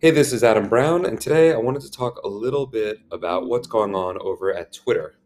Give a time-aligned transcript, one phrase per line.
[0.00, 3.48] Hey, this is Adam Brown, and today I wanted to talk a little bit about
[3.48, 5.18] what's going on over at Twitter.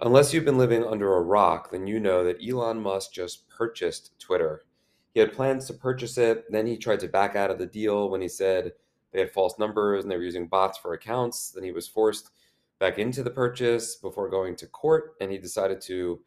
[0.00, 4.20] Unless you've been living under a rock, then you know that Elon Musk just purchased
[4.20, 4.66] Twitter.
[5.14, 8.10] He had plans to purchase it, then he tried to back out of the deal
[8.10, 8.72] when he said
[9.12, 11.52] they had false numbers and they were using bots for accounts.
[11.52, 12.32] Then he was forced
[12.80, 16.20] back into the purchase before going to court, and he decided to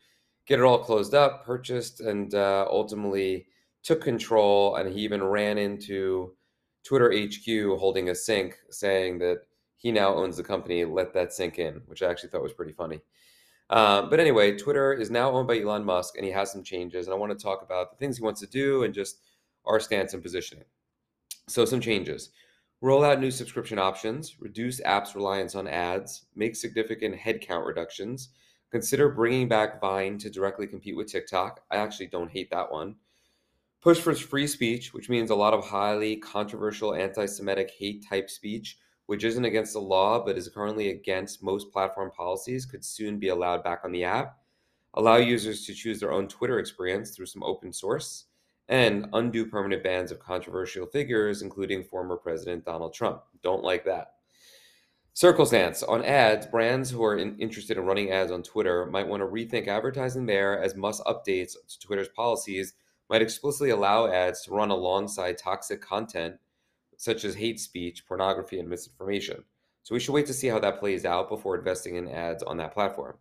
[0.47, 3.45] get it all closed up, purchased, and uh, ultimately
[3.83, 4.77] took control.
[4.77, 6.33] And he even ran into
[6.87, 9.41] Twitter HQ holding a sink saying that
[9.75, 10.85] he now owns the company.
[10.85, 13.01] Let that sink in, which I actually thought was pretty funny.
[13.69, 17.05] Um, but anyway, Twitter is now owned by Elon Musk and he has some changes.
[17.05, 19.19] And I want to talk about the things he wants to do and just
[19.65, 20.63] our stance and positioning.
[21.49, 22.29] So, some changes
[22.79, 28.29] roll out new subscription options, reduce apps' reliance on ads, make significant headcount reductions,
[28.71, 31.59] consider bringing back Vine to directly compete with TikTok.
[31.69, 32.95] I actually don't hate that one
[33.81, 38.29] push for free speech, which means a lot of highly controversial anti Semitic hate type
[38.29, 43.19] speech, which isn't against the law but is currently against most platform policies, could soon
[43.19, 44.37] be allowed back on the app.
[44.93, 48.25] Allow users to choose their own Twitter experience through some open source,
[48.69, 53.21] and undo permanent bans of controversial figures, including former President Donald Trump.
[53.43, 54.13] Don't like that.
[55.13, 56.45] Circle stance on ads.
[56.45, 60.25] Brands who are in, interested in running ads on Twitter might want to rethink advertising
[60.25, 62.73] there, as must updates to Twitter's policies
[63.09, 66.35] might explicitly allow ads to run alongside toxic content
[66.97, 69.43] such as hate speech, pornography, and misinformation.
[69.83, 72.57] So we should wait to see how that plays out before investing in ads on
[72.57, 73.17] that platform.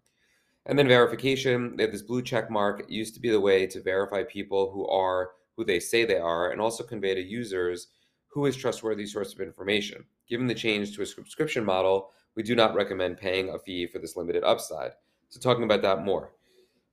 [0.65, 2.81] And then verification, they have this blue check mark.
[2.81, 6.19] It used to be the way to verify people who are who they say they
[6.19, 7.89] are and also convey to users
[8.27, 10.05] who is trustworthy source of information.
[10.28, 13.98] Given the change to a subscription model, we do not recommend paying a fee for
[13.98, 14.93] this limited upside.
[15.31, 16.33] So talking about that more.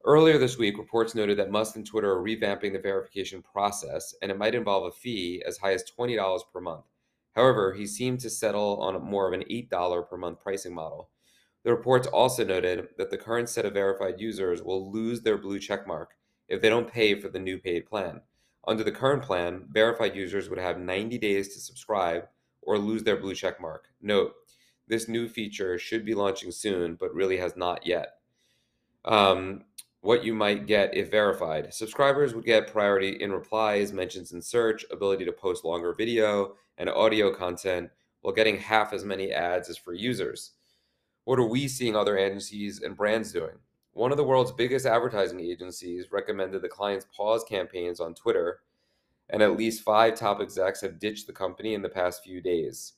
[0.05, 4.29] Earlier this week, reports noted that Musk and Twitter are revamping the verification process, and
[4.29, 6.83] it might involve a fee as high as $20 per month.
[7.35, 11.09] However, he seemed to settle on more of an $8 per month pricing model.
[11.63, 15.57] The reports also noted that the current set of verified users will lose their blue
[15.57, 16.07] checkmark
[16.49, 18.19] if they don't pay for the new paid plan.
[18.67, 22.27] Under the current plan, verified users would have 90 days to subscribe
[22.61, 23.79] or lose their blue checkmark.
[24.01, 24.33] Note,
[24.85, 28.15] this new feature should be launching soon, but really has not yet.
[29.05, 29.63] Um,
[30.03, 31.73] what you might get if verified.
[31.73, 36.89] Subscribers would get priority in replies, mentions in search, ability to post longer video and
[36.89, 40.51] audio content, while getting half as many ads as for users.
[41.23, 43.55] What are we seeing other agencies and brands doing?
[43.93, 48.59] One of the world's biggest advertising agencies recommended the clients pause campaigns on Twitter,
[49.29, 52.93] and at least five top execs have ditched the company in the past few days.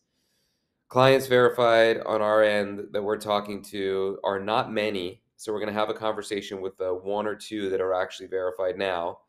[0.87, 5.73] Clients verified on our end that we're talking to are not many so we're going
[5.73, 9.19] to have a conversation with the one or two that are actually verified now.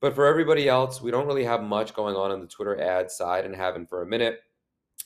[0.00, 3.10] But for everybody else, we don't really have much going on on the Twitter ad
[3.10, 4.40] side and haven't for a minute.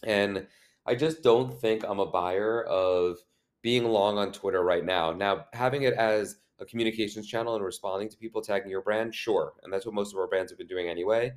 [0.03, 0.47] And
[0.87, 3.19] I just don't think I'm a buyer of
[3.62, 5.12] being long on Twitter right now.
[5.12, 9.54] Now, having it as a communications channel and responding to people tagging your brand, sure.
[9.62, 11.32] And that's what most of our brands have been doing anyway.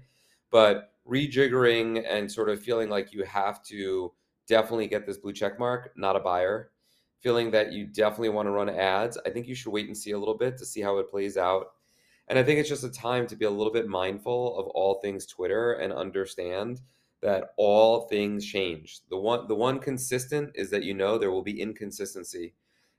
[0.51, 4.11] But rejiggering and sort of feeling like you have to
[4.47, 6.71] definitely get this blue check mark, not a buyer
[7.25, 10.11] feeling that you definitely want to run ads, I think you should wait and see
[10.11, 11.69] a little bit to see how it plays out.
[12.27, 15.01] And I think it's just a time to be a little bit mindful of all
[15.01, 16.81] things Twitter and understand
[17.23, 18.99] that all things change.
[19.09, 22.53] The one the one consistent is that you know there will be inconsistency.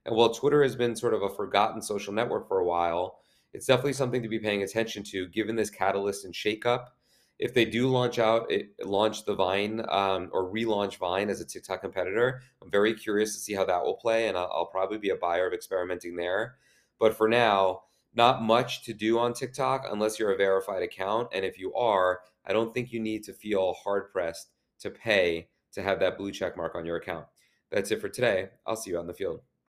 [0.04, 3.20] And while Twitter has been sort of a forgotten social network for a while,
[3.52, 6.86] it's definitely something to be paying attention to given this catalyst and shakeup
[7.38, 11.44] if they do launch out it, launch the Vine um, or relaunch Vine as a
[11.44, 14.98] TikTok competitor, I'm very curious to see how that will play, and I'll, I'll, probably
[14.98, 16.56] be a buyer of experimenting there.
[16.98, 17.82] But for now,
[18.14, 22.20] not much to do on TikTok unless you're a verified account, and if you are,
[22.46, 26.32] I don't think you need to feel hard pressed to pay to have that blue
[26.32, 27.26] check mark on your account.
[27.70, 28.48] That's it for today.
[28.66, 29.40] I'll see you on the field.